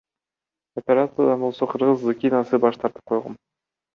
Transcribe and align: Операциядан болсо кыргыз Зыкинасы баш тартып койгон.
Операциядан 0.79 1.43
болсо 1.43 1.69
кыргыз 1.73 2.01
Зыкинасы 2.07 2.61
баш 2.65 2.83
тартып 2.85 3.09
койгон. 3.13 3.37